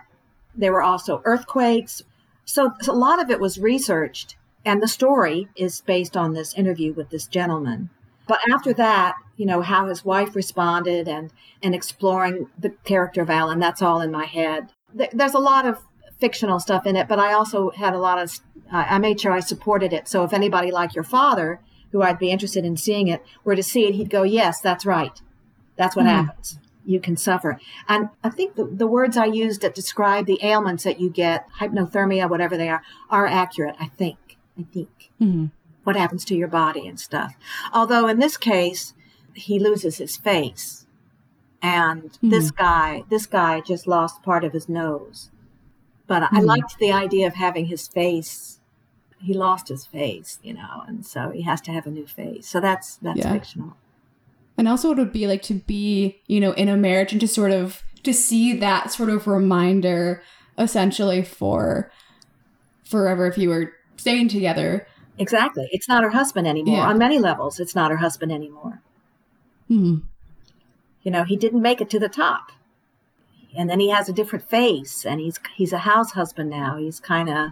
[0.53, 2.01] There were also earthquakes.
[2.45, 4.37] So, so a lot of it was researched.
[4.63, 7.89] And the story is based on this interview with this gentleman.
[8.27, 13.29] But after that, you know, how his wife responded and, and exploring the character of
[13.29, 14.69] Alan, that's all in my head.
[14.93, 15.79] There's a lot of
[16.19, 18.39] fictional stuff in it, but I also had a lot of,
[18.71, 20.07] uh, I made sure I supported it.
[20.07, 21.59] So if anybody like your father,
[21.91, 24.85] who I'd be interested in seeing it, were to see it, he'd go, yes, that's
[24.85, 25.21] right.
[25.75, 26.09] That's what mm.
[26.09, 26.59] happens.
[26.85, 27.59] You can suffer.
[27.87, 31.47] And I think the, the words I used that describe the ailments that you get,
[31.59, 34.37] hypothermia, whatever they are, are accurate, I think.
[34.57, 35.11] I think.
[35.21, 35.45] Mm-hmm.
[35.83, 37.35] What happens to your body and stuff.
[37.73, 38.93] Although in this case,
[39.33, 40.85] he loses his face.
[41.61, 42.29] And mm-hmm.
[42.29, 45.31] this guy, this guy just lost part of his nose.
[46.07, 46.35] But mm-hmm.
[46.35, 46.45] I hmm.
[46.45, 48.59] liked the idea of having his face.
[49.19, 52.47] He lost his face, you know, and so he has to have a new face.
[52.47, 53.33] So that's that's yeah.
[53.33, 53.75] fictional.
[54.57, 57.27] And also, it would be like to be, you know, in a marriage and to
[57.27, 60.21] sort of to see that sort of reminder,
[60.57, 61.91] essentially for
[62.83, 64.87] forever if you were staying together.
[65.17, 65.67] Exactly.
[65.71, 66.77] It's not her husband anymore.
[66.77, 66.87] Yeah.
[66.87, 68.81] On many levels, it's not her husband anymore.
[69.67, 69.99] Hmm.
[71.03, 72.51] You know, he didn't make it to the top
[73.55, 76.77] and then he has a different face and he's he's a house husband now.
[76.77, 77.51] He's kind of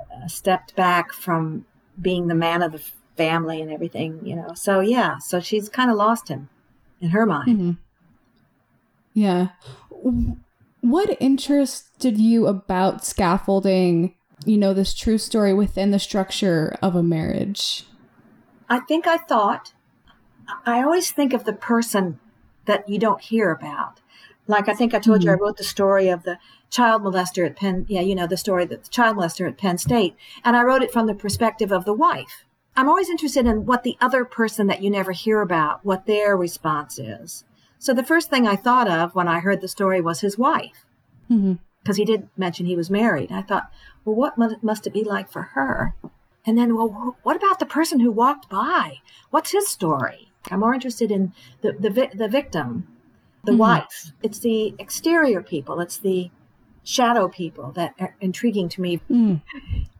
[0.00, 1.64] uh, stepped back from
[2.00, 2.82] being the man of the
[3.16, 4.52] family and everything you know?
[4.54, 6.48] So yeah so she's kind of lost him
[7.00, 7.48] in her mind.
[7.48, 7.70] Mm-hmm.
[9.14, 9.48] yeah.
[10.80, 14.14] What interested you about scaffolding
[14.44, 17.84] you know this true story within the structure of a marriage?
[18.68, 19.72] I think i thought
[20.64, 22.18] i always think of the person
[22.66, 24.00] that you don't hear about
[24.46, 25.28] like I think I told mm-hmm.
[25.28, 25.42] you, I hmm.
[25.42, 26.38] wrote the story of the
[26.70, 27.86] child molester at Penn.
[27.88, 30.82] Yeah, you know the story that the child molester at Penn State, and I wrote
[30.82, 32.44] it from the perspective of the wife.
[32.76, 36.36] I'm always interested in what the other person that you never hear about, what their
[36.36, 37.44] response is.
[37.78, 40.84] So the first thing I thought of when I heard the story was his wife,
[41.28, 41.92] because mm-hmm.
[41.94, 43.32] he did mention he was married.
[43.32, 43.70] I thought,
[44.04, 45.94] well, what must it be like for her?
[46.44, 49.00] And then, well, what about the person who walked by?
[49.30, 50.30] What's his story?
[50.50, 51.32] I'm more interested in
[51.62, 52.86] the the, the victim
[53.46, 53.60] the mm-hmm.
[53.60, 54.12] wife.
[54.22, 55.80] It's the exterior people.
[55.80, 56.30] It's the
[56.84, 59.00] shadow people that are intriguing to me.
[59.10, 59.42] Mm.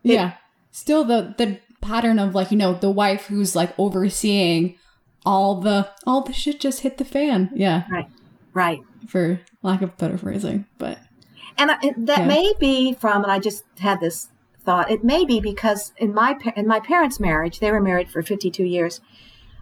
[0.03, 0.29] Yeah.
[0.29, 0.35] It,
[0.71, 4.79] Still the the pattern of like, you know, the wife who's like overseeing
[5.25, 7.51] all the all the shit just hit the fan.
[7.55, 7.85] Yeah.
[7.91, 8.09] Right.
[8.53, 8.81] Right.
[9.09, 10.99] For lack of better phrasing, but
[11.57, 12.27] and that yeah.
[12.27, 14.29] may be from and I just had this
[14.65, 14.91] thought.
[14.91, 18.63] It may be because in my in my parents' marriage, they were married for 52
[18.63, 19.01] years.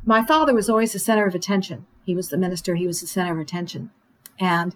[0.04, 1.86] My father was always the center of attention.
[2.04, 3.90] He was the minister, he was the center of attention.
[4.38, 4.74] And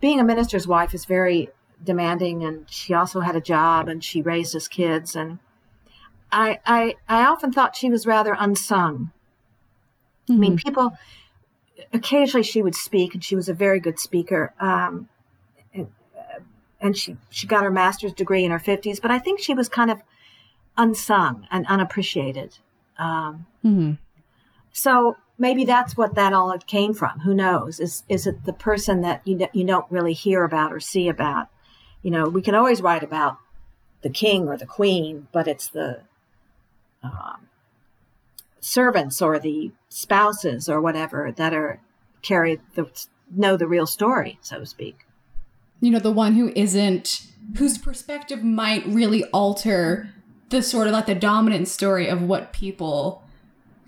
[0.00, 1.50] being a minister's wife is very
[1.82, 5.38] demanding and she also had a job and she raised us kids and
[6.30, 9.10] I I, I often thought she was rather unsung.
[10.28, 10.32] Mm-hmm.
[10.32, 10.68] I mean, mm-hmm.
[10.68, 10.92] people
[11.92, 14.54] occasionally she would speak and she was a very good speaker.
[14.60, 15.08] Um,
[15.74, 15.88] and,
[16.80, 19.68] and she she got her master's degree in her 50s, but I think she was
[19.68, 20.02] kind of
[20.76, 22.58] unsung and unappreciated.
[22.98, 23.92] Um, mm-hmm.
[24.72, 27.20] So maybe that's what that all came from.
[27.20, 27.80] Who knows?
[27.80, 31.48] Is is it the person that you you don't really hear about or see about?
[32.02, 33.38] You know, we can always write about
[34.02, 36.02] the king or the queen, but it's the
[37.02, 37.48] um,
[38.60, 41.80] servants or the spouses or whatever that are
[42.22, 42.86] carry the
[43.34, 45.06] know the real story, so to speak.
[45.80, 47.26] You know, the one who isn't
[47.56, 50.10] whose perspective might really alter
[50.50, 53.22] the sort of like the dominant story of what people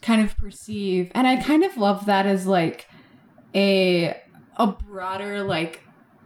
[0.03, 2.89] kind of perceive and i kind of love that as like
[3.55, 4.17] a
[4.57, 5.83] a broader like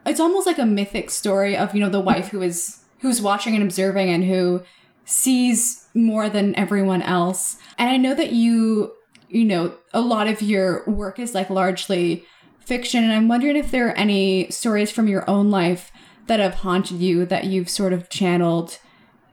[0.07, 3.55] it's almost like a mythic story of you know the wife who is who's watching
[3.55, 4.63] and observing and who
[5.05, 7.57] sees more than everyone else.
[7.79, 8.93] And i know that you
[9.29, 12.25] you know a lot of your work is like largely
[12.61, 15.93] fiction and i'm wondering if there are any stories from your own life
[16.27, 18.79] that have haunted you that you've sort of channeled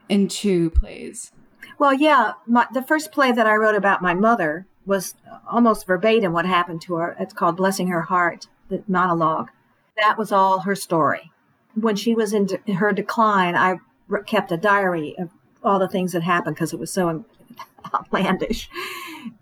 [0.10, 1.32] into plays
[1.78, 5.16] well, yeah, my, the first play that I wrote about my mother was
[5.50, 7.16] almost verbatim what happened to her.
[7.20, 9.50] It's called Blessing Her Heart, the monologue.
[9.98, 11.32] That was all her story.
[11.76, 13.78] When she was in de- her decline, I
[14.26, 15.30] kept a diary of
[15.64, 17.26] all the things that happened because it was so
[17.94, 18.70] outlandish.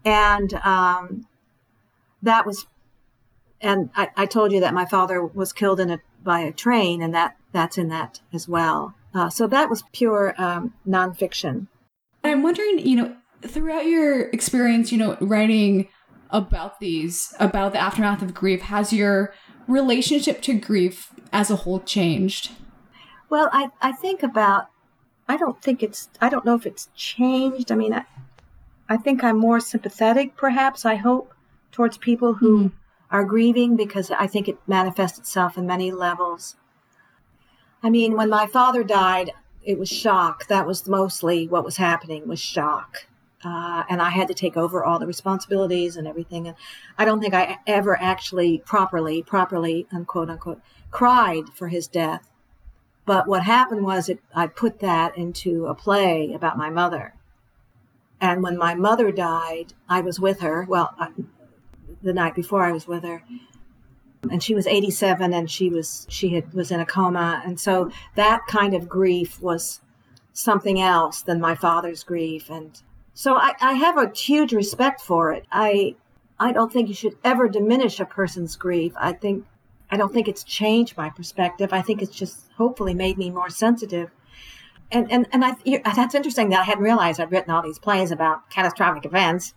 [0.06, 1.28] And um,
[2.22, 2.68] that was,
[3.60, 7.02] and I, I, told you that my father was killed in a, by a train,
[7.02, 8.94] and that that's in that as well.
[9.14, 11.68] Uh, so that was pure um, nonfiction.
[12.24, 15.88] I'm wondering, you know, throughout your experience, you know, writing
[16.30, 19.34] about these, about the aftermath of grief, has your
[19.68, 22.52] relationship to grief as a whole changed?
[23.30, 24.68] Well, I, I think about,
[25.28, 27.72] I don't think it's, I don't know if it's changed.
[27.72, 28.06] I mean, I,
[28.90, 31.34] I think I'm more sympathetic, perhaps, I hope,
[31.72, 32.72] towards people who mm.
[33.10, 36.56] are grieving because I think it manifests itself in many levels.
[37.82, 39.32] I mean, when my father died,
[39.64, 40.48] it was shock.
[40.48, 43.08] That was mostly what was happening was shock.
[43.44, 46.48] Uh, and I had to take over all the responsibilities and everything.
[46.48, 46.56] And
[46.98, 52.30] I don't think I ever actually properly, properly, unquote, unquote, cried for his death.
[53.06, 57.16] But what happened was it, I put that into a play about my mother.
[58.20, 60.66] And when my mother died, I was with her.
[60.70, 61.10] Well, I,
[62.04, 63.24] the night before I was with her,
[64.30, 67.42] and she was 87 and she was she had was in a coma.
[67.46, 69.82] And so that kind of grief was
[70.34, 72.50] something else than my father's grief.
[72.50, 72.80] And
[73.14, 75.46] so I, I have a huge respect for it.
[75.52, 75.96] I
[76.40, 78.94] i don't think you should ever diminish a person's grief.
[78.98, 79.46] I think
[79.90, 81.74] i don't think it's changed my perspective.
[81.74, 84.12] I think it's just hopefully made me more sensitive.
[84.92, 85.56] And and, and I,
[85.96, 89.54] that's interesting that i hadn't realized i'd written all these plays about catastrophic events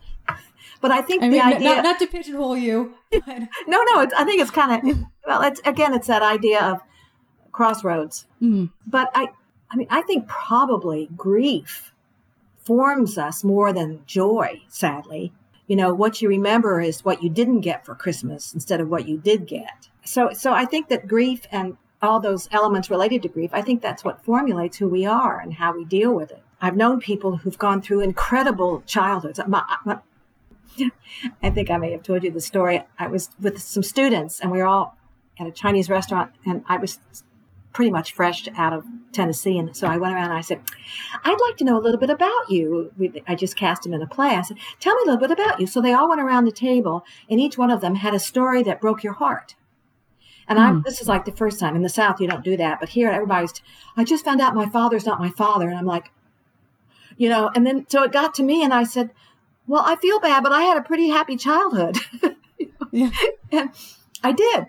[0.84, 2.92] but I think I mean, the idea not, not to pigeonhole you.
[3.10, 3.26] But...
[3.66, 5.40] no, no, I think it's kind of well.
[5.40, 6.82] It's again, it's that idea of
[7.52, 8.26] crossroads.
[8.42, 8.70] Mm.
[8.86, 9.28] But I,
[9.70, 11.94] I mean, I think probably grief
[12.64, 14.60] forms us more than joy.
[14.68, 15.32] Sadly,
[15.68, 19.08] you know, what you remember is what you didn't get for Christmas instead of what
[19.08, 19.88] you did get.
[20.04, 23.80] So, so I think that grief and all those elements related to grief, I think
[23.80, 26.42] that's what formulates who we are and how we deal with it.
[26.60, 29.40] I've known people who've gone through incredible childhoods.
[29.46, 29.98] My, my,
[31.42, 32.82] I think I may have told you the story.
[32.98, 34.96] I was with some students and we were all
[35.38, 36.98] at a Chinese restaurant and I was
[37.72, 39.58] pretty much fresh out of Tennessee.
[39.58, 40.60] And so I went around and I said,
[41.24, 42.92] I'd like to know a little bit about you.
[42.96, 44.28] We, I just cast them in a play.
[44.28, 45.66] I said, tell me a little bit about you.
[45.66, 48.62] So they all went around the table and each one of them had a story
[48.62, 49.56] that broke your heart.
[50.46, 50.78] And mm.
[50.78, 52.78] I, this is like the first time in the South, you don't do that.
[52.78, 53.54] But here everybody's,
[53.96, 55.68] I just found out my father's not my father.
[55.68, 56.12] And I'm like,
[57.16, 59.10] you know, and then so it got to me and I said,
[59.66, 61.98] well, I feel bad, but I had a pretty happy childhood.
[62.92, 63.10] yeah.
[63.50, 63.70] And
[64.22, 64.66] I did.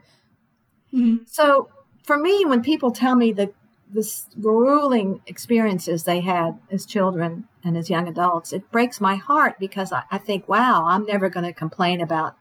[0.94, 1.16] Mm-hmm.
[1.28, 1.70] So
[2.04, 3.52] for me, when people tell me the
[3.92, 4.08] the
[4.42, 9.92] grueling experiences they had as children and as young adults, it breaks my heart because
[9.92, 12.36] I, I think, wow, I'm never going to complain about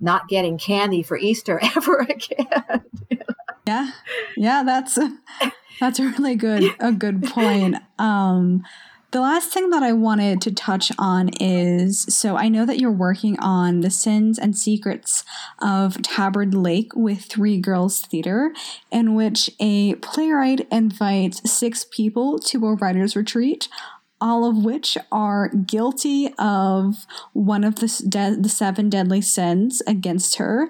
[0.00, 2.84] not getting candy for Easter ever again.
[3.66, 3.90] yeah,
[4.36, 4.98] yeah, that's
[5.78, 7.76] that's a really good a good point.
[7.98, 8.64] Um,
[9.12, 12.92] the last thing that I wanted to touch on is so I know that you're
[12.92, 15.24] working on the sins and secrets
[15.60, 18.52] of Tabard Lake with Three Girls Theater,
[18.90, 23.68] in which a playwright invites six people to a writer's retreat.
[24.20, 30.36] All of which are guilty of one of the, de- the seven deadly sins against
[30.36, 30.68] her.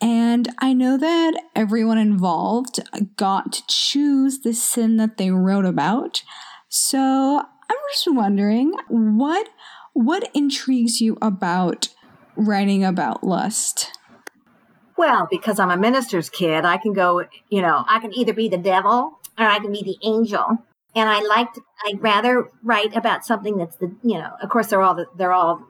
[0.00, 2.80] And I know that everyone involved
[3.16, 6.22] got to choose the sin that they wrote about.
[6.68, 9.48] So I'm just wondering what
[9.92, 11.88] what intrigues you about
[12.36, 13.92] writing about lust?
[14.96, 18.48] Well, because I'm a minister's kid, I can go, you know, I can either be
[18.48, 20.58] the devil or I can be the angel.
[20.94, 24.68] And I like to, I'd rather write about something that's the, you know, of course
[24.68, 25.66] they're all the, they're all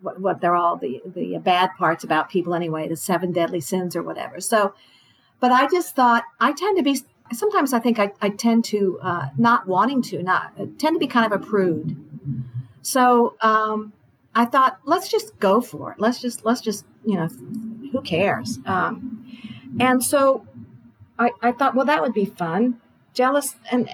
[0.00, 3.96] what, what they're all the the bad parts about people anyway, the seven deadly sins
[3.96, 4.40] or whatever.
[4.40, 4.74] So,
[5.40, 7.00] but I just thought I tend to be
[7.32, 11.06] sometimes I think I, I tend to uh, not wanting to, not tend to be
[11.06, 11.96] kind of a prude.
[12.82, 13.92] So um,
[14.34, 16.00] I thought, let's just go for it.
[16.00, 17.28] Let's just let's just you know,
[17.92, 18.58] who cares?
[18.66, 19.26] Um,
[19.80, 20.46] and so
[21.18, 22.80] I, I thought, well, that would be fun.
[23.14, 23.88] Jealous and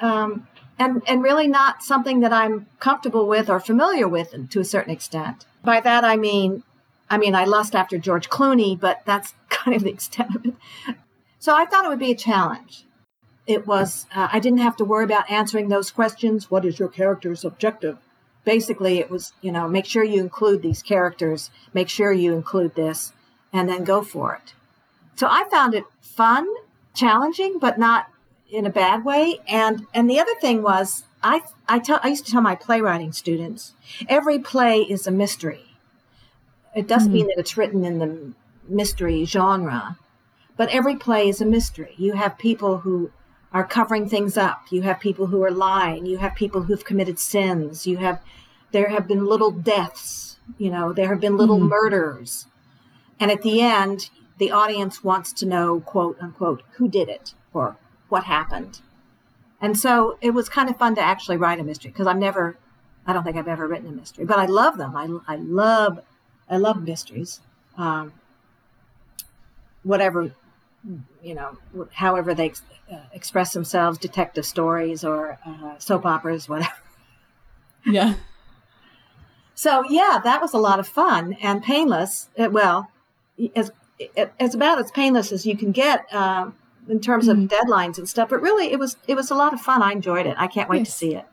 [0.00, 0.46] um,
[0.78, 4.92] and and really not something that I'm comfortable with or familiar with to a certain
[4.92, 5.46] extent.
[5.64, 6.62] By that I mean,
[7.08, 10.54] I mean I lust after George Clooney, but that's kind of the extent of it.
[11.42, 12.84] So I thought it would be a challenge.
[13.48, 16.48] It was, uh, I didn't have to worry about answering those questions.
[16.52, 17.98] What is your character's objective?
[18.44, 22.76] Basically, it was, you know, make sure you include these characters, make sure you include
[22.76, 23.12] this,
[23.52, 24.54] and then go for it.
[25.16, 26.46] So I found it fun,
[26.94, 28.06] challenging, but not
[28.48, 29.40] in a bad way.
[29.48, 33.10] And and the other thing was, I I tell I used to tell my playwriting
[33.10, 33.74] students,
[34.08, 35.74] every play is a mystery.
[36.76, 37.14] It doesn't mm-hmm.
[37.14, 38.32] mean that it's written in the
[38.68, 39.98] mystery genre,
[40.56, 41.94] but every play is a mystery.
[41.96, 43.10] You have people who
[43.52, 44.62] are covering things up.
[44.70, 46.06] You have people who are lying.
[46.06, 47.86] You have people who've committed sins.
[47.86, 48.22] You have,
[48.72, 50.38] there have been little deaths.
[50.58, 51.68] You know, there have been little Mhm.
[51.68, 52.46] murders.
[53.20, 57.76] And at the end, the audience wants to know, quote unquote, who did it or
[58.08, 58.80] what happened.
[59.60, 62.56] And so it was kind of fun to actually write a mystery because I've never,
[63.06, 64.96] I don't think I've ever written a mystery, but I love them.
[64.96, 66.00] I, I love,
[66.50, 67.40] I love mysteries.
[67.76, 68.12] Um,
[69.82, 70.32] whatever,
[71.22, 71.56] you know,
[71.92, 72.62] however they ex-
[72.92, 76.72] uh, express themselves, detective stories or uh, soap operas, whatever.
[77.86, 78.14] Yeah.
[79.54, 82.28] So yeah, that was a lot of fun and painless.
[82.38, 82.90] Uh, well,
[83.54, 83.70] as
[84.38, 86.50] as about as painless as you can get uh,
[86.88, 87.48] in terms of Mhm.
[87.48, 88.28] deadlines and stuff.
[88.30, 89.82] But really, it was it was a lot of fun.
[89.82, 90.34] I enjoyed it.
[90.38, 91.26] I can't wait to see it.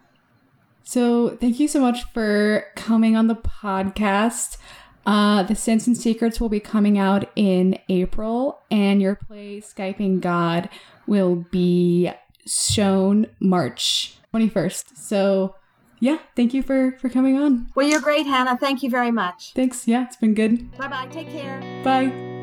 [0.83, 4.57] So thank you so much for coming on the podcast.
[5.05, 10.21] Uh, the Sins and Secrets will be coming out in April, and your play Skyping
[10.21, 10.69] God
[11.07, 12.11] will be
[12.45, 14.97] shown March 21st.
[14.97, 15.55] So
[15.99, 17.69] yeah, thank you for for coming on.
[17.75, 18.57] Well, you're great, Hannah.
[18.57, 19.53] Thank you very much.
[19.53, 19.87] Thanks.
[19.87, 20.75] Yeah, it's been good.
[20.77, 21.07] Bye bye.
[21.11, 21.59] Take care.
[21.83, 22.38] Bye.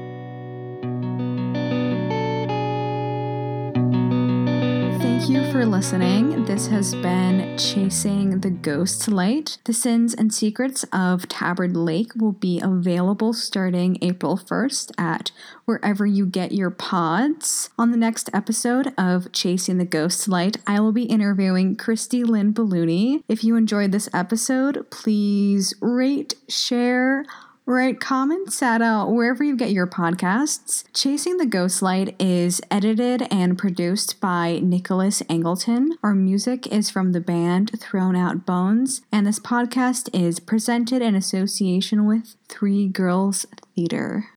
[5.16, 6.44] Thank you for listening.
[6.44, 9.56] This has been Chasing the Ghost Light.
[9.64, 15.32] The Sins and Secrets of Tabard Lake will be available starting April 1st at
[15.64, 17.70] wherever you get your pods.
[17.78, 22.52] On the next episode of Chasing the Ghost Light, I will be interviewing Christy Lynn
[22.52, 23.22] Ballooney.
[23.26, 27.24] If you enjoyed this episode, please rate, share,
[27.68, 30.84] Write comments at uh, wherever you get your podcasts.
[30.94, 35.88] Chasing the Ghost Light is edited and produced by Nicholas Angleton.
[36.00, 41.16] Our music is from the band Thrown Out Bones, and this podcast is presented in
[41.16, 44.35] association with Three Girls Theater.